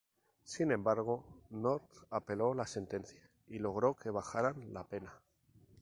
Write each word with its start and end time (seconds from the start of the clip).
Sin 0.45 0.71
embargo, 0.71 1.23
North 1.51 1.93
apeló 2.09 2.55
la 2.55 2.65
sentencia 2.65 3.21
y 3.47 3.59
logró 3.59 3.93
que 3.95 4.09
bajaran 4.09 4.73
la 4.73 4.83
pena. 4.87 5.13